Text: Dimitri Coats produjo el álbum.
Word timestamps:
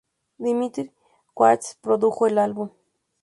Dimitri 0.39 0.91
Coats 1.35 1.77
produjo 1.79 2.25
el 2.25 2.39
álbum. 2.39 2.71